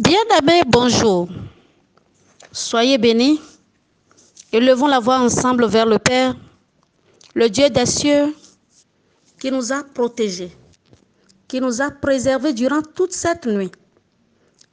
Bien-aimés, 0.00 0.62
bonjour. 0.66 1.28
Soyez 2.52 2.96
bénis. 2.96 3.38
Élevons 4.50 4.86
la 4.86 4.98
voix 4.98 5.18
ensemble 5.18 5.66
vers 5.66 5.84
le 5.84 5.98
Père, 5.98 6.34
le 7.34 7.50
Dieu 7.50 7.68
des 7.68 7.84
cieux, 7.84 8.34
qui 9.38 9.50
nous 9.52 9.74
a 9.74 9.82
protégés, 9.84 10.56
qui 11.46 11.60
nous 11.60 11.82
a 11.82 11.90
préservés 11.90 12.54
durant 12.54 12.80
toute 12.80 13.12
cette 13.12 13.44
nuit. 13.44 13.70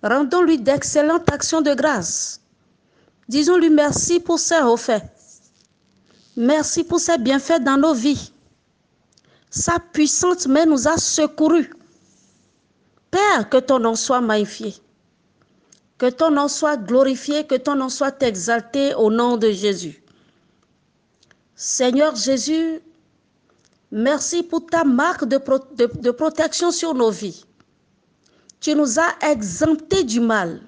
Rendons-lui 0.01 0.59
d'excellentes 0.59 1.29
actions 1.29 1.59
de 1.59 1.73
grâce. 1.73 2.39
Disons-lui 3.27 3.69
merci 3.69 4.21
pour 4.21 4.39
ses 4.39 4.59
refaits. 4.59 5.03
Merci 6.37 6.85
pour 6.85 7.01
ses 7.01 7.17
bienfaits 7.17 7.59
dans 7.59 7.75
nos 7.75 7.93
vies. 7.93 8.31
Sa 9.49 9.77
puissante 9.91 10.47
main 10.47 10.65
nous 10.65 10.87
a 10.87 10.95
secourus. 10.97 11.69
Père, 13.11 13.49
que 13.49 13.57
ton 13.57 13.79
nom 13.79 13.95
soit 13.95 14.21
magnifié. 14.21 14.73
Que 15.97 16.09
ton 16.09 16.31
nom 16.31 16.47
soit 16.47 16.77
glorifié, 16.77 17.45
que 17.45 17.55
ton 17.55 17.75
nom 17.75 17.89
soit 17.89 18.21
exalté 18.21 18.93
au 18.93 19.09
nom 19.09 19.37
de 19.37 19.49
Jésus. 19.51 20.03
Seigneur 21.55 22.15
Jésus, 22.15 22.79
merci 23.91 24.43
pour 24.43 24.67
ta 24.67 24.83
marque 24.83 25.25
de, 25.25 25.37
pro 25.37 25.57
de, 25.75 25.87
de 25.87 26.11
protection 26.11 26.71
sur 26.71 26.93
nos 26.93 27.09
vies. 27.09 27.43
Tu 28.59 28.75
nous 28.75 28.99
as 28.99 29.29
exemptés 29.31 30.03
du 30.03 30.19
mal. 30.19 30.61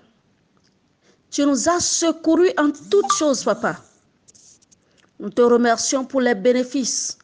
Tu 1.30 1.46
nous 1.46 1.70
as 1.70 1.80
secourus 1.80 2.52
en 2.58 2.72
toutes 2.90 3.14
choses, 3.14 3.44
Papa. 3.44 3.78
Nous 5.20 5.30
te 5.30 5.42
remercions 5.42 6.06
pour 6.06 6.22
les 6.22 6.34
bénéfices, 6.34 7.20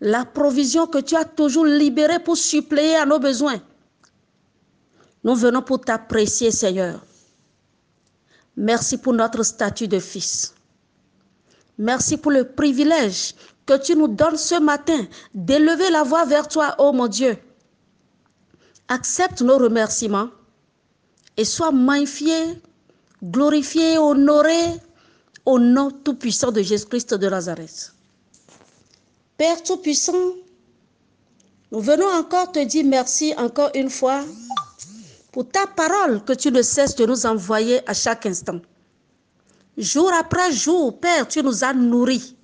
la 0.00 0.24
provision 0.24 0.86
que 0.86 0.98
tu 0.98 1.14
as 1.14 1.24
toujours 1.24 1.66
libérée 1.66 2.20
pour 2.20 2.36
suppléer 2.36 2.96
à 2.96 3.04
nos 3.04 3.18
besoins. 3.18 3.60
Nous 5.24 5.34
venons 5.34 5.62
pour 5.62 5.80
t'apprécier, 5.80 6.50
Seigneur. 6.50 7.04
Merci 8.58 8.98
pour 8.98 9.12
notre 9.12 9.44
statut 9.44 9.86
de 9.86 10.00
fils. 10.00 10.52
Merci 11.78 12.16
pour 12.16 12.32
le 12.32 12.42
privilège 12.42 13.36
que 13.64 13.78
tu 13.80 13.94
nous 13.94 14.08
donnes 14.08 14.36
ce 14.36 14.58
matin 14.58 15.06
d'élever 15.32 15.88
la 15.90 16.02
voix 16.02 16.24
vers 16.24 16.48
toi, 16.48 16.74
ô 16.78 16.88
oh 16.88 16.92
mon 16.92 17.06
Dieu. 17.06 17.38
Accepte 18.88 19.42
nos 19.42 19.58
remerciements 19.58 20.30
et 21.36 21.44
sois 21.44 21.70
magnifié, 21.70 22.60
glorifié, 23.22 23.96
honoré 23.96 24.58
au 25.46 25.60
nom 25.60 25.92
tout-puissant 25.92 26.50
de 26.50 26.60
Jésus-Christ 26.60 27.14
de 27.14 27.28
Nazareth. 27.28 27.92
Père 29.36 29.62
tout-puissant, 29.62 30.32
nous 31.70 31.80
venons 31.80 32.08
encore 32.08 32.50
te 32.50 32.64
dire 32.64 32.84
merci 32.84 33.34
encore 33.36 33.70
une 33.76 33.90
fois 33.90 34.24
pour 35.38 35.48
ta 35.48 35.68
parole 35.68 36.24
que 36.24 36.32
tu 36.32 36.50
ne 36.50 36.62
cesses 36.62 36.96
de 36.96 37.06
nous 37.06 37.24
envoyer 37.24 37.88
à 37.88 37.94
chaque 37.94 38.26
instant. 38.26 38.58
Jour 39.76 40.10
après 40.18 40.50
jour, 40.50 40.98
Père, 40.98 41.28
tu 41.28 41.44
nous 41.44 41.62
as 41.62 41.72
nourris. 41.72 42.36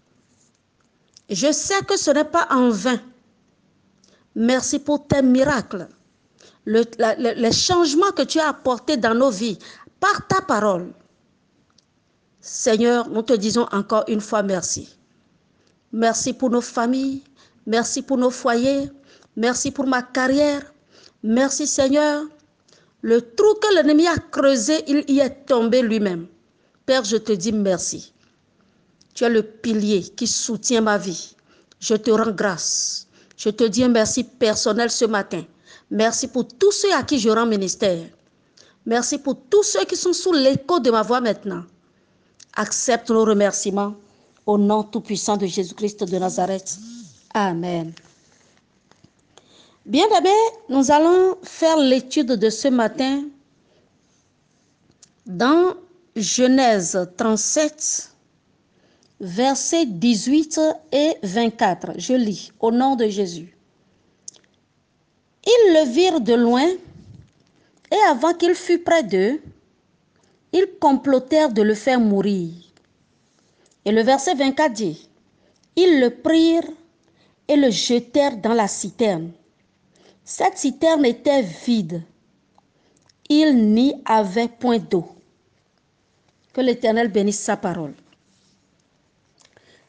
Je 1.29 1.51
sais 1.51 1.83
que 1.89 1.97
ce 1.97 2.13
n'est 2.13 2.23
pas 2.23 2.47
en 2.51 2.71
vain. 2.71 3.01
Merci 4.37 4.79
pour 4.79 5.09
tes 5.09 5.23
miracles, 5.23 5.89
les 6.67 7.51
changements 7.53 8.13
que 8.13 8.23
tu 8.23 8.39
as 8.39 8.51
apportés 8.51 8.97
dans 8.97 9.15
nos 9.17 9.31
vies 9.31 9.59
par 9.99 10.29
ta 10.29 10.41
parole. 10.41 10.93
Seigneur, 12.41 13.09
nous 13.09 13.23
te 13.23 13.33
disons 13.33 13.67
encore 13.73 14.05
une 14.07 14.21
fois 14.21 14.45
merci. 14.45 14.97
Merci 15.91 16.33
pour 16.33 16.49
nos 16.49 16.61
familles, 16.61 17.25
merci 17.67 18.03
pour 18.03 18.19
nos 18.19 18.31
foyers, 18.31 18.89
merci 19.35 19.73
pour 19.73 19.89
ma 19.89 20.03
carrière. 20.03 20.73
Merci 21.25 21.67
Seigneur 21.67 22.23
le 23.05 23.21
trou 23.21 23.53
que 23.61 23.75
l'ennemi 23.75 24.07
a 24.07 24.17
creusé, 24.17 24.83
il 24.87 25.05
y 25.11 25.21
est 25.21 25.45
tombé 25.45 25.83
lui-même. 25.83 26.27
Père, 26.87 27.05
je 27.05 27.19
te 27.19 27.33
dis 27.33 27.53
merci. 27.53 28.15
Tu 29.13 29.25
es 29.25 29.29
le 29.29 29.43
pilier 29.43 30.01
qui 30.01 30.27
soutient 30.27 30.81
ma 30.81 30.97
vie. 30.97 31.37
Je 31.81 31.97
te 31.97 32.11
rends 32.11 32.31
grâce. 32.31 33.07
Je 33.37 33.51
te 33.51 33.65
dis 33.65 33.85
un 33.85 33.89
merci 33.89 34.25
personnel 34.25 34.91
ce 34.91 35.05
matin. 35.05 35.45
Merci 35.91 36.29
pour 36.29 36.49
tous 36.49 36.73
ceux 36.73 36.95
à 36.95 37.03
qui 37.03 37.19
je 37.19 37.29
rends 37.29 37.45
ministère. 37.45 38.07
Merci 38.87 39.19
pour 39.19 39.37
tous 39.51 39.65
ceux 39.65 39.85
qui 39.85 39.97
sont 39.97 40.15
sous 40.15 40.33
l'écho 40.33 40.81
de 40.81 40.91
ma 40.91 41.03
voix 41.03 41.21
maintenant. 41.21 41.65
Accepte 42.57 43.11
nos 43.11 43.27
remerciements 43.27 43.95
au 44.47 44.57
nom 44.57 44.83
tout-puissant 44.83 45.37
de 45.37 45.45
Jésus-Christ 45.45 46.05
de 46.05 46.17
Nazareth. 46.17 46.79
Amen. 47.35 47.93
Bien 49.87 50.07
aimés, 50.17 50.31
nous 50.71 50.91
allons 50.91 51.37
faire 51.43 51.77
l'étude 51.77 52.33
de 52.33 52.49
ce 52.49 52.69
matin 52.69 53.23
dans 55.27 55.75
Genèse 56.17 56.99
37, 57.19 58.11
versets 59.21 59.85
18 59.85 60.59
et 60.91 61.19
24. 61.23 61.93
Je 61.99 62.15
lis 62.15 62.51
au 62.61 62.71
nom 62.73 62.97
de 62.97 63.09
Jésus. 63.09 63.59
Ils 65.47 65.75
le 65.75 65.91
virent 65.91 66.23
de 66.23 66.33
loin 66.33 66.67
et 67.93 68.09
avant 68.09 68.33
qu'il 68.33 68.55
fût 68.55 68.79
près 68.79 69.03
d'eux, 69.03 69.43
ils 70.55 70.79
complotèrent 70.81 71.53
de 71.53 71.61
le 71.61 71.75
faire 71.75 72.01
mourir. 72.01 72.55
Et 73.85 73.93
le 73.93 74.01
verset 74.01 74.35
24 74.35 74.73
dit, 74.73 75.11
ils 75.77 76.01
le 76.01 76.09
prirent 76.09 76.71
et 77.49 77.57
le 77.57 77.71
jetèrent 77.71 78.39
dans 78.39 78.55
la 78.55 78.67
citerne 78.67 79.31
cette 80.25 80.57
citerne 80.57 81.05
était 81.05 81.43
vide. 81.43 82.03
Il 83.29 83.73
n'y 83.73 83.95
avait 84.05 84.49
point 84.49 84.79
d'eau. 84.79 85.07
Que 86.53 86.61
l'Éternel 86.61 87.09
bénisse 87.09 87.41
sa 87.41 87.57
parole. 87.57 87.95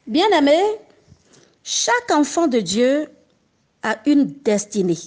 Bien-aimé, 0.07 0.59
chaque 1.63 2.12
enfant 2.12 2.47
de 2.47 2.59
Dieu 2.59 3.07
a 3.81 3.97
une 4.06 4.25
destinée 4.25 4.97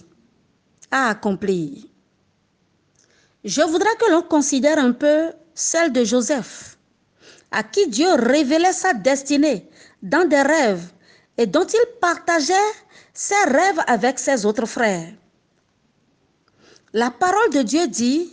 à 0.90 1.10
accomplir. 1.10 1.84
Je 3.44 3.62
voudrais 3.62 3.96
que 4.00 4.10
l'on 4.10 4.22
considère 4.22 4.78
un 4.78 4.92
peu 4.92 5.32
celle 5.54 5.92
de 5.92 6.04
Joseph, 6.04 6.78
à 7.50 7.62
qui 7.62 7.88
Dieu 7.88 8.08
révélait 8.14 8.72
sa 8.72 8.94
destinée 8.94 9.68
dans 10.02 10.26
des 10.28 10.42
rêves 10.42 10.92
et 11.36 11.46
dont 11.46 11.66
il 11.66 11.98
partageait 12.00 12.54
ses 13.20 13.44
rêves 13.46 13.80
avec 13.88 14.16
ses 14.16 14.46
autres 14.46 14.64
frères. 14.66 15.12
La 16.92 17.10
parole 17.10 17.50
de 17.50 17.62
Dieu 17.62 17.88
dit, 17.88 18.32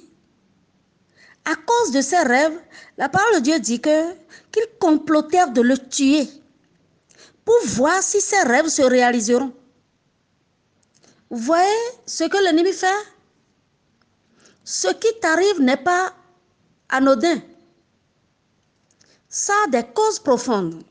à 1.44 1.56
cause 1.56 1.91
de 1.91 2.01
ses 2.01 2.19
rêves, 2.22 2.62
la 2.96 3.09
parole 3.09 3.38
de 3.38 3.40
Dieu 3.40 3.59
dit 3.59 3.81
que 3.81 4.13
qu'ils 4.51 4.69
complotèrent 4.79 5.51
de 5.51 5.62
le 5.62 5.75
tuer 5.75 6.29
pour 7.44 7.56
voir 7.66 8.03
si 8.03 8.22
ses 8.22 8.44
rêves 8.44 8.68
se 8.68 8.84
réaliseront. 8.84 9.51
Vous 11.31 11.40
voyez 11.40 11.88
ce 12.06 12.25
que 12.25 12.38
l'ennemi 12.44 12.72
fait? 12.72 13.03
Ce 14.63 14.90
qui 14.90 15.19
t'arrive 15.19 15.62
n'est 15.62 15.84
pas 15.84 16.13
anodin. 16.90 17.41
Ça 19.28 19.53
a 19.66 19.69
des 19.72 19.84
causes 19.96 20.19
profondes. 20.19 20.84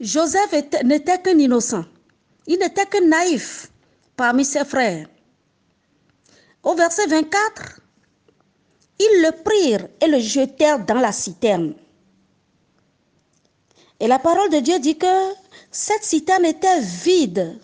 Joseph 0.00 0.52
n'était 0.84 1.20
qu'un 1.20 1.38
innocent. 1.38 1.84
Il 2.46 2.58
n'était 2.58 2.86
que 2.86 3.02
naïf 3.02 3.70
parmi 4.16 4.44
ses 4.44 4.64
frères. 4.64 5.08
Au 6.62 6.74
verset 6.74 7.06
24, 7.06 7.80
ils 8.98 9.22
le 9.22 9.42
prirent 9.42 9.88
et 10.00 10.06
le 10.06 10.18
jetèrent 10.18 10.84
dans 10.84 11.00
la 11.00 11.12
citerne. 11.12 11.74
Et 14.00 14.06
la 14.06 14.18
parole 14.18 14.50
de 14.50 14.58
Dieu 14.58 14.78
dit 14.78 14.98
que 14.98 15.32
cette 15.70 16.04
citerne 16.04 16.44
était 16.44 16.80
vide. 16.80 17.58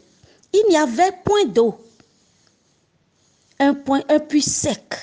Il 0.53 0.65
n'y 0.69 0.77
avait 0.77 1.13
point 1.25 1.45
d'eau. 1.45 1.79
Un, 3.59 3.77
un 4.09 4.19
puits 4.19 4.43
sec. 4.43 4.95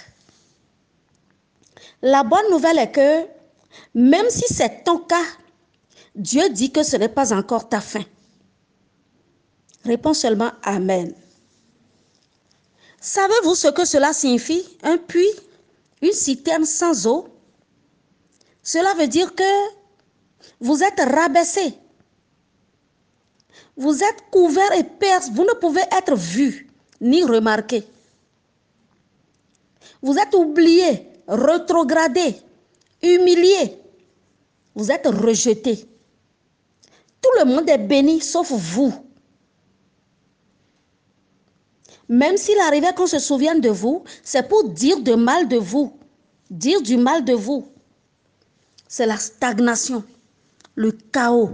La 2.01 2.24
bonne 2.24 2.50
nouvelle 2.51 2.80
est 2.80 2.92
que 2.92 3.25
même 3.94 4.30
si 4.30 4.51
c'est 4.54 4.83
ton 4.83 5.00
cas, 5.00 5.25
Dieu 6.19 6.50
dit 6.50 6.69
que 6.69 6.83
ce 6.83 6.98
n'est 6.98 7.07
pas 7.07 7.33
encore 7.33 7.69
ta 7.69 7.80
fin. 7.80 8.04
Réponds 9.86 10.13
seulement 10.13 10.51
Amen. 10.63 11.13
Savez-vous 13.00 13.56
ce 13.56 13.69
que 13.69 13.86
cela 13.86 14.12
signifie? 14.12 14.68
Un 14.83 14.98
puits, 14.98 15.31
une 16.01 16.12
citerne 16.12 16.66
sans 16.66 17.07
eau 17.07 17.30
Cela 18.62 18.94
veut 18.95 19.07
dire 19.07 19.33
que 19.33 19.44
vous 20.60 20.83
êtes 20.83 21.00
rabaissé. 21.00 21.74
Vous 23.77 24.04
êtes 24.04 24.30
couvert 24.30 24.74
et 24.74 24.83
perce. 24.83 25.30
Vous 25.31 25.45
ne 25.45 25.54
pouvez 25.54 25.83
être 25.98 26.16
vu 26.18 26.69
ni 27.00 27.24
remarqué. 27.24 27.88
Vous 30.01 30.18
êtes 30.18 30.36
oublié, 30.36 31.07
rétrogradé, 31.30 32.36
humilié. 33.01 33.80
Vous 34.75 34.92
êtes 34.92 35.07
rejeté. 35.07 35.86
Tout 37.21 37.31
le 37.39 37.45
monde 37.45 37.69
est 37.69 37.77
béni 37.77 38.21
sauf 38.21 38.51
vous. 38.51 38.94
Même 42.07 42.38
s'il 42.38 42.60
arrivait 42.60 42.94
qu'on 42.94 43.07
se 43.07 43.19
souvienne 43.19 43.62
de 43.62 43.69
vous, 43.69 44.04
c'est 44.24 44.48
pour 44.48 44.69
dire 44.69 45.00
de 45.01 45.13
mal 45.13 45.48
de 45.48 45.57
vous. 45.57 45.98
Dire 46.50 46.81
du 46.81 46.98
mal 46.98 47.24
de 47.24 47.33
vous. 47.33 47.68
C'est 48.88 49.06
la 49.06 49.18
stagnation, 49.18 50.04
le 50.75 50.92
chaos. 50.92 51.51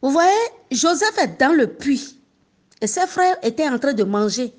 Vous 0.00 0.10
voyez, 0.10 0.30
Joseph 0.70 1.18
est 1.18 1.40
dans 1.40 1.52
le 1.52 1.66
puits 1.66 2.20
et 2.80 2.86
ses 2.86 3.06
frères 3.06 3.38
étaient 3.42 3.68
en 3.68 3.78
train 3.78 3.94
de 3.94 4.04
manger. 4.04 4.54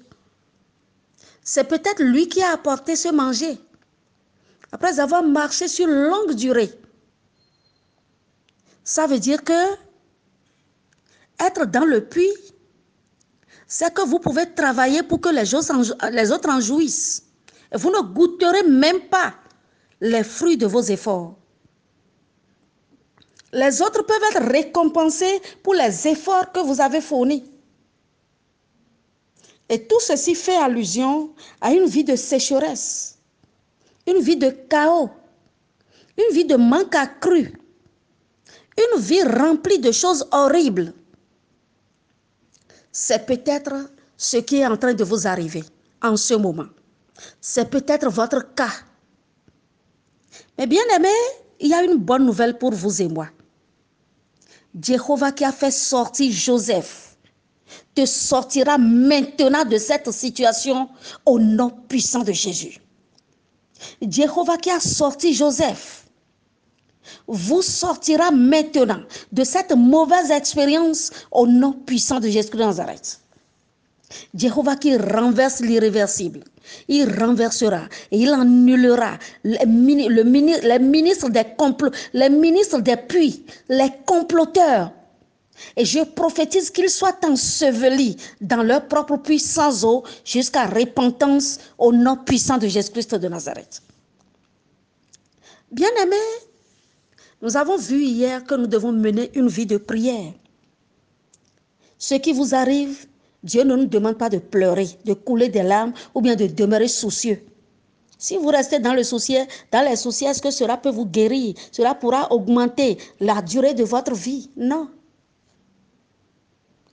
C'est 1.43 1.65
peut-être 1.65 2.01
lui 2.01 2.27
qui 2.27 2.41
a 2.41 2.51
apporté 2.51 2.95
ce 2.95 3.09
manger. 3.09 3.57
Après 4.71 4.99
avoir 4.99 5.23
marché 5.23 5.67
sur 5.67 5.87
longue 5.87 6.33
durée. 6.33 6.71
Ça 8.85 9.07
veut 9.07 9.19
dire 9.19 9.43
que 9.43 9.75
être 11.39 11.65
dans 11.65 11.85
le 11.85 12.05
puits, 12.05 12.37
c'est 13.67 13.91
que 13.91 14.03
vous 14.03 14.19
pouvez 14.19 14.53
travailler 14.53 15.01
pour 15.01 15.19
que 15.19 15.29
les, 15.29 16.31
autres 16.31 16.49
en 16.49 16.59
jouissent. 16.61 17.23
Et 17.73 17.77
vous 17.77 17.89
ne 17.89 18.01
goûterez 18.01 18.63
même 18.69 19.01
pas 19.09 19.33
les 19.99 20.23
fruits 20.23 20.55
de 20.55 20.67
vos 20.67 20.83
efforts. 20.83 21.35
Les 23.51 23.81
autres 23.81 24.03
peuvent 24.03 24.21
être 24.31 24.51
récompensés 24.51 25.41
pour 25.63 25.73
les 25.73 26.07
efforts 26.07 26.51
que 26.51 26.59
vous 26.59 26.79
avez 26.79 27.01
fournis. 27.01 27.51
Et 29.67 29.87
tout 29.87 29.99
ceci 29.99 30.35
fait 30.35 30.57
allusion 30.57 31.33
à 31.59 31.73
une 31.73 31.85
vie 31.87 32.03
de 32.03 32.15
sécheresse, 32.15 33.17
une 34.05 34.19
vie 34.19 34.37
de 34.37 34.51
chaos, 34.51 35.09
une 36.17 36.35
vie 36.35 36.45
de 36.45 36.55
manque 36.55 36.93
accru, 36.93 37.64
une 38.77 38.99
vie 38.99 39.23
remplie 39.23 39.79
de 39.79 39.91
choses 39.91 40.27
horribles. 40.31 40.93
C'est 42.91 43.25
peut-être 43.25 43.89
ce 44.17 44.37
qui 44.37 44.57
est 44.57 44.67
en 44.67 44.77
train 44.77 44.93
de 44.93 45.03
vous 45.03 45.27
arriver 45.27 45.63
en 46.01 46.15
ce 46.17 46.33
moment. 46.33 46.67
C'est 47.41 47.69
peut-être 47.69 48.09
votre 48.09 48.53
cas. 48.53 48.71
Mais 50.57 50.67
bien 50.67 50.83
aimé, 50.95 51.09
il 51.59 51.69
y 51.69 51.73
a 51.73 51.83
une 51.83 51.97
bonne 51.97 52.25
nouvelle 52.25 52.57
pour 52.57 52.71
vous 52.71 53.01
et 53.01 53.07
moi. 53.07 53.27
Jéhovah 54.79 55.31
qui 55.31 55.45
a 55.45 55.51
fait 55.51 55.71
sortir 55.71 56.31
Joseph 56.31 57.17
te 57.93 58.05
sortira 58.05 58.77
maintenant 58.77 59.63
de 59.63 59.77
cette 59.77 60.11
situation 60.11 60.89
au 61.25 61.39
nom 61.39 61.69
puissant 61.69 62.23
de 62.23 62.33
Jésus. 62.33 62.79
Jéhovah 64.01 64.57
qui 64.57 64.69
a 64.69 64.79
sorti 64.79 65.33
Joseph 65.33 66.04
vous 67.27 67.61
sortira 67.61 68.31
maintenant 68.31 69.01
de 69.31 69.43
cette 69.43 69.71
mauvaise 69.75 70.31
expérience 70.31 71.11
au 71.31 71.47
nom 71.47 71.73
puissant 71.73 72.19
de 72.19 72.27
Jésus 72.27 72.49
de 72.51 72.57
Nazareth. 72.57 73.19
Jéhovah 74.33 74.75
qui 74.75 74.95
renverse 74.97 75.61
l'irréversible, 75.61 76.43
il 76.87 77.11
renversera 77.19 77.81
et 78.11 78.19
il 78.19 78.29
annulera 78.29 79.17
les, 79.43 79.65
ministres 79.65 81.29
des 81.29 81.43
les 82.13 82.29
ministres 82.29 82.79
des 82.79 82.97
puits, 82.97 83.45
les 83.69 83.91
comploteurs. 84.05 84.91
Et 85.77 85.85
je 85.85 86.03
prophétise 86.03 86.69
qu'ils 86.69 86.89
soient 86.89 87.17
ensevelis 87.25 88.17
dans 88.41 88.61
leur 88.63 88.87
propre 88.87 89.17
puits 89.17 89.39
sans 89.39 89.85
eau 89.85 90.03
jusqu'à 90.25 90.65
repentance 90.65 91.59
au 91.77 91.93
nom 91.93 92.17
puissant 92.17 92.57
de 92.57 92.67
Jésus-Christ 92.67 93.15
de 93.15 93.27
Nazareth. 93.27 93.81
Bien-aimés, 95.71 96.15
nous 97.41 97.57
avons 97.57 97.77
vu 97.77 98.03
hier 98.03 98.43
que 98.43 98.55
nous 98.55 98.67
devons 98.67 98.91
mener 98.91 99.31
une 99.35 99.47
vie 99.47 99.65
de 99.65 99.77
prière. 99.77 100.33
Ce 101.97 102.15
qui 102.15 102.33
vous 102.33 102.55
arrive, 102.55 103.05
Dieu 103.43 103.63
ne 103.63 103.75
nous 103.75 103.85
demande 103.85 104.17
pas 104.17 104.29
de 104.29 104.37
pleurer, 104.39 104.87
de 105.05 105.13
couler 105.13 105.49
des 105.49 105.63
larmes 105.63 105.93
ou 106.13 106.21
bien 106.21 106.35
de 106.35 106.47
demeurer 106.47 106.87
soucieux. 106.87 107.43
Si 108.17 108.37
vous 108.37 108.47
restez 108.47 108.79
dans 108.79 108.93
le 108.93 109.03
souci, 109.03 109.37
dans 109.71 109.87
les 109.87 109.95
soucis, 109.95 110.25
est-ce 110.25 110.41
que 110.41 110.49
cela 110.49 110.77
peut 110.77 110.89
vous 110.89 111.05
guérir? 111.05 111.53
Cela 111.71 111.93
pourra 111.93 112.31
augmenter 112.31 112.97
la 113.19 113.41
durée 113.41 113.73
de 113.73 113.83
votre 113.83 114.13
vie? 114.13 114.49
Non. 114.55 114.89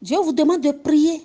Dieu 0.03 0.19
vous 0.19 0.33
demande 0.33 0.61
de 0.61 0.73
prier. 0.73 1.23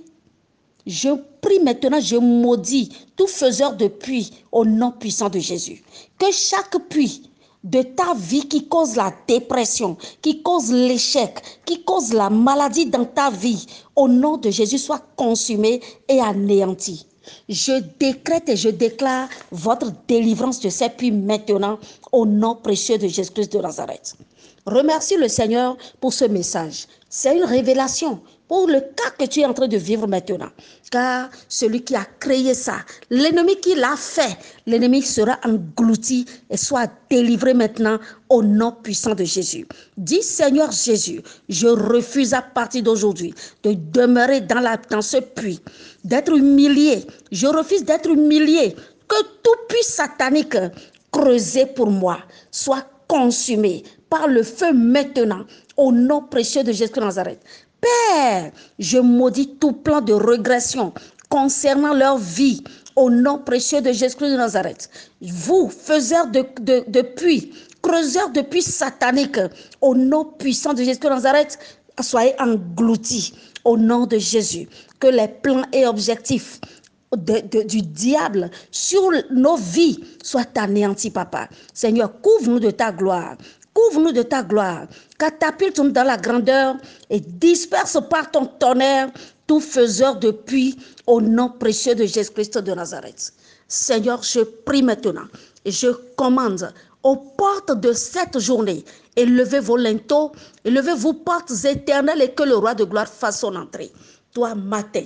Je 0.86 1.10
prie 1.42 1.60
maintenant, 1.60 2.00
je 2.00 2.16
maudis 2.16 2.90
tout 3.18 3.28
faiseur 3.28 3.76
de 3.76 3.88
puits 3.88 4.32
au 4.52 4.64
nom 4.64 4.92
puissant 4.92 5.30
de 5.30 5.40
Jésus. 5.40 5.84
Que 6.18 6.32
chaque 6.32 6.78
puits 6.88 7.30
de 7.70 7.82
ta 7.82 8.14
vie 8.16 8.48
qui 8.48 8.68
cause 8.68 8.96
la 8.96 9.14
dépression, 9.28 9.98
qui 10.22 10.42
cause 10.42 10.72
l'échec, 10.72 11.42
qui 11.66 11.84
cause 11.84 12.14
la 12.14 12.30
maladie 12.30 12.86
dans 12.86 13.06
ta 13.06 13.30
vie, 13.30 13.66
au 13.96 14.08
nom 14.08 14.38
de 14.38 14.50
Jésus, 14.50 14.78
soit 14.78 15.04
consumé 15.16 15.82
et 16.08 16.20
anéanti. 16.22 17.06
Je 17.50 17.82
décrète 18.00 18.48
et 18.48 18.56
je 18.56 18.70
déclare 18.70 19.28
votre 19.52 19.92
délivrance 20.08 20.62
de 20.62 20.70
ces 20.70 20.90
puits 20.90 21.12
maintenant 21.12 21.78
au 22.14 22.26
nom 22.26 22.56
précieux 22.56 22.98
de 22.98 23.08
Jésus-Christ 23.08 23.52
de 23.52 23.60
Nazareth. 23.60 24.16
Remercie 24.66 25.18
le 25.18 25.28
Seigneur 25.28 25.78
pour 26.00 26.14
ce 26.14 26.26
message. 26.26 26.88
C'est 27.10 27.36
une 27.38 27.44
révélation 27.44 28.22
pour 28.48 28.68
le 28.68 28.80
cas 28.80 29.12
que 29.18 29.26
tu 29.26 29.42
es 29.42 29.46
en 29.46 29.54
train 29.54 29.68
de 29.68 29.78
vivre 29.78 30.08
maintenant. 30.08 30.50
Car 30.90 31.30
celui 31.50 31.84
qui 31.84 31.96
a 31.96 32.06
créé 32.20 32.54
ça, 32.54 32.78
l'ennemi 33.10 33.58
qui 33.60 33.76
l'a 33.76 33.96
fait, 33.98 34.38
l'ennemi 34.66 35.02
sera 35.02 35.38
englouti 35.44 36.26
et 36.50 36.58
soit 36.58 36.90
délivré 37.10 37.54
maintenant 37.54 38.00
au 38.30 38.42
nom 38.42 38.72
puissant 38.72 39.16
de 39.16 39.24
Jésus. 39.24 39.68
Dis 39.98 40.24
Seigneur 40.24 40.72
Jésus, 40.72 41.22
je 41.50 41.68
refuse 41.68 42.34
à 42.34 42.42
partir 42.42 42.84
d'aujourd'hui 42.84 43.34
de 43.64 43.74
demeurer 43.74 44.42
dans, 44.42 45.02
ce 45.02 45.18
puits, 45.18 45.60
d'être 46.04 46.36
humilié. 46.36 47.06
Je 47.32 47.48
refuse 47.48 47.84
d'être 47.84 48.10
humilié. 48.10 48.76
Que 49.08 49.22
tout 49.42 49.56
puits 49.70 49.84
satanique 49.84 50.58
creusé 51.12 51.66
pour 51.66 51.90
moi 51.90 52.20
soit 52.52 52.86
consumé 53.08 53.84
par 54.10 54.28
le 54.28 54.44
feu 54.44 54.74
maintenant 54.74 55.46
au 55.78 55.92
nom 55.92 56.22
précieux 56.22 56.64
de 56.64 56.72
Jésus 56.72 56.92
de 56.94 57.00
Nazareth. 57.00 57.40
Père, 57.82 58.52
je 58.80 58.98
maudis 58.98 59.56
tout 59.60 59.74
plan 59.74 60.02
de 60.02 60.14
régression 60.14 60.94
concernant 61.30 61.94
leur 61.94 62.18
vie 62.18 62.64
au 62.96 63.10
nom 63.10 63.38
précieux 63.38 63.82
de 63.82 63.92
Jésus-Christ 63.92 64.32
de 64.32 64.38
Nazareth. 64.38 64.90
Vous, 65.22 65.70
faiseurs 65.70 66.28
de, 66.28 67.02
puits, 67.02 67.54
creuseurs 67.82 68.32
de 68.32 68.42
puits 68.42 68.64
sataniques, 68.64 69.40
au 69.82 69.94
nom 69.94 70.26
puissant 70.26 70.74
de 70.74 70.80
Jésus-Christ 70.80 71.10
de 71.10 71.16
Nazareth, 71.16 71.60
soyez 72.02 72.34
engloutis 72.40 73.34
au 73.64 73.78
nom 73.78 74.06
de 74.06 74.18
Jésus. 74.18 74.68
Que 75.00 75.08
les 75.08 75.28
plans 75.28 75.66
et 75.72 75.86
objectifs 75.86 76.60
du 77.16 77.82
diable 77.84 78.50
sur 78.72 79.12
nos 79.32 79.58
vies 79.58 80.00
soient 80.24 80.48
anéantis, 80.56 81.12
papa. 81.12 81.48
Seigneur, 81.74 82.20
couvre-nous 82.22 82.60
de 82.60 82.72
ta 82.72 82.92
gloire. 82.92 83.38
Couvre-nous 83.78 84.12
de 84.12 84.24
ta 84.24 84.42
gloire. 84.42 84.88
Catapulte-nous 85.20 85.92
dans 85.92 86.04
la 86.04 86.18
grandeur 86.18 86.78
et 87.12 87.20
disperse 87.20 88.00
par 88.10 88.32
ton 88.32 88.48
tonnerre 88.48 89.12
tout 89.46 89.60
faiseur 89.60 90.16
de 90.16 90.32
puits 90.32 90.76
au 91.06 91.22
nom 91.22 91.50
précieux 91.50 91.94
de 91.94 92.04
Jésus-Christ 92.04 92.58
de 92.58 92.74
Nazareth. 92.74 93.34
Seigneur, 93.68 94.24
je 94.24 94.40
prie 94.40 94.82
maintenant 94.82 95.28
et 95.64 95.70
je 95.70 95.90
commande 96.16 96.74
aux 97.04 97.18
portes 97.18 97.80
de 97.80 97.94
cette 97.94 98.40
journée, 98.40 98.84
élevez 99.16 99.60
vos 99.60 99.78
linteaux, 99.78 100.32
élevez 100.66 100.96
vos 100.96 101.14
portes 101.14 101.54
éternelles 101.64 102.24
et 102.24 102.32
que 102.32 102.42
le 102.42 102.56
roi 102.56 102.74
de 102.74 102.84
gloire 102.84 103.08
fasse 103.08 103.42
son 103.42 103.56
entrée. 103.56 103.92
Toi, 104.34 104.56
matin, 104.56 105.04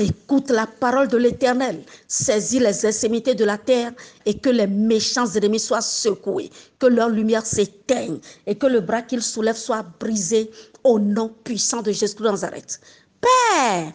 Écoute 0.00 0.50
la 0.50 0.68
parole 0.68 1.08
de 1.08 1.16
l'Éternel, 1.16 1.82
saisis 2.06 2.60
les 2.60 2.86
extrémités 2.86 3.34
de 3.34 3.44
la 3.44 3.58
terre 3.58 3.92
et 4.24 4.38
que 4.38 4.48
les 4.48 4.68
méchants 4.68 5.26
ennemis 5.26 5.58
soient 5.58 5.80
secoués, 5.80 6.50
que 6.78 6.86
leur 6.86 7.08
lumière 7.08 7.44
s'éteigne 7.44 8.18
et 8.46 8.54
que 8.54 8.66
le 8.66 8.80
bras 8.80 9.02
qu'ils 9.02 9.22
soulèvent 9.22 9.56
soit 9.56 9.84
brisé 9.98 10.52
au 10.84 11.00
nom 11.00 11.34
puissant 11.42 11.82
de 11.82 11.90
Jésus 11.90 12.14
de 12.14 12.22
Nazareth. 12.22 12.80
Père, 13.20 13.92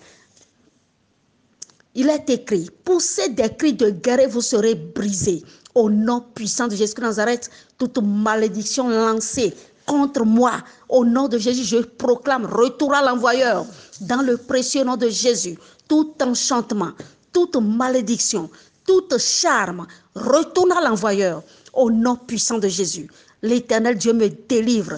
il 1.95 2.10
est 2.10 2.29
écrit, 2.29 2.69
poussez 2.83 3.29
des 3.29 3.55
cris 3.55 3.74
de 3.74 3.89
guerre 3.89 4.19
et 4.19 4.27
vous 4.27 4.41
serez 4.41 4.75
brisés. 4.75 5.41
Au 5.74 5.89
nom 5.89 6.22
puissant 6.36 6.67
de 6.67 6.75
Jésus 6.75 6.95
de 6.95 7.01
Nazareth, 7.01 7.50
toute 7.77 7.98
malédiction 8.00 8.89
lancée 8.89 9.53
contre 9.86 10.24
moi, 10.25 10.53
au 10.89 11.05
nom 11.05 11.27
de 11.27 11.38
Jésus, 11.38 11.63
je 11.63 11.77
proclame 11.77 12.45
retour 12.45 12.93
à 12.93 13.01
l'envoyeur 13.01 13.65
dans 14.01 14.22
le 14.22 14.38
précieux 14.38 14.83
nom 14.83 14.95
de 14.95 15.10
Jésus 15.10 15.57
tout 15.88 16.13
enchantement, 16.22 16.92
toute 17.32 17.56
malédiction, 17.56 18.50
tout 18.86 19.08
charme 19.18 19.88
retourne 20.16 20.72
à 20.72 20.82
l'envoyeur 20.82 21.44
au 21.74 21.90
nom 21.90 22.16
puissant 22.16 22.60
de 22.60 22.68
Jésus. 22.68 23.10
L'éternel 23.42 23.98
Dieu 23.98 24.13
me 24.13 24.30
délivre. 24.30 24.98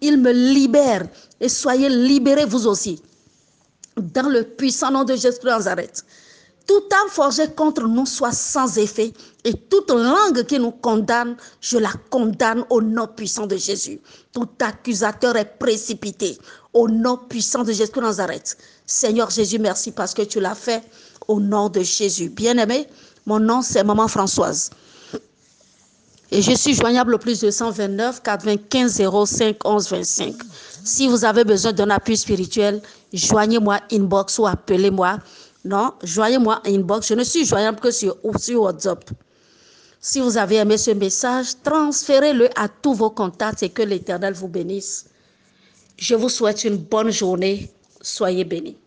Il 0.00 0.18
me 0.18 0.32
libère 0.32 1.06
et 1.40 1.48
soyez 1.48 1.88
libérés 1.88 2.44
vous 2.44 2.66
aussi. 2.66 3.02
Dans 3.96 4.28
le 4.28 4.44
puissant 4.44 4.90
nom 4.90 5.04
de 5.04 5.16
Jésus 5.16 5.40
de 5.42 5.48
Nazareth. 5.48 6.04
Tout 6.68 6.82
âme 6.92 7.08
forgé 7.08 7.48
contre 7.56 7.88
nous 7.88 8.04
soit 8.04 8.32
sans 8.32 8.76
effet 8.76 9.14
et 9.42 9.54
toute 9.54 9.90
langue 9.90 10.44
qui 10.44 10.58
nous 10.58 10.70
condamne, 10.70 11.34
je 11.62 11.78
la 11.78 11.90
condamne 12.10 12.62
au 12.68 12.82
nom 12.82 13.06
puissant 13.06 13.46
de 13.46 13.56
Jésus. 13.56 13.98
Tout 14.34 14.46
accusateur 14.60 15.34
est 15.36 15.58
précipité 15.58 16.36
au 16.74 16.86
nom 16.86 17.16
puissant 17.16 17.64
de 17.64 17.72
Jésus 17.72 17.90
de 17.90 18.00
Nazareth. 18.02 18.58
Seigneur 18.84 19.30
Jésus, 19.30 19.58
merci 19.58 19.92
parce 19.92 20.12
que 20.12 20.20
tu 20.20 20.40
l'as 20.40 20.54
fait 20.54 20.82
au 21.26 21.40
nom 21.40 21.70
de 21.70 21.80
Jésus. 21.80 22.28
Bien-aimé, 22.28 22.86
mon 23.24 23.40
nom 23.40 23.62
c'est 23.62 23.82
Maman 23.82 24.06
Françoise. 24.06 24.68
Et 26.30 26.42
je 26.42 26.52
suis 26.52 26.74
joignable 26.74 27.14
au 27.14 27.18
plus 27.18 27.40
de 27.40 27.50
129 27.50 28.22
95 28.22 29.02
05 29.26 29.56
11 29.64 29.90
25. 29.90 30.34
Si 30.84 31.08
vous 31.08 31.24
avez 31.24 31.44
besoin 31.44 31.72
d'un 31.72 31.88
appui 31.88 32.18
spirituel, 32.18 32.82
joignez-moi 33.14 33.80
inbox 33.90 34.38
ou 34.38 34.46
appelez-moi. 34.46 35.18
Non, 35.68 35.92
joignez-moi 36.02 36.62
inbox. 36.64 37.08
Je 37.08 37.14
ne 37.14 37.24
suis 37.24 37.44
joignable 37.44 37.78
que 37.78 37.90
sur, 37.90 38.16
sur 38.38 38.62
WhatsApp. 38.62 39.04
Si 40.00 40.18
vous 40.18 40.38
avez 40.38 40.56
aimé 40.56 40.78
ce 40.78 40.92
message, 40.92 41.48
transférez-le 41.62 42.48
à 42.58 42.68
tous 42.68 42.94
vos 42.94 43.10
contacts 43.10 43.62
et 43.62 43.68
que 43.68 43.82
l'Éternel 43.82 44.32
vous 44.32 44.48
bénisse. 44.48 45.10
Je 45.98 46.14
vous 46.14 46.30
souhaite 46.30 46.64
une 46.64 46.78
bonne 46.78 47.10
journée. 47.10 47.70
Soyez 48.00 48.44
bénis. 48.44 48.78